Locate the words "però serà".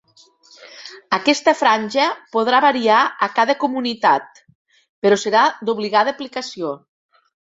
5.05-5.43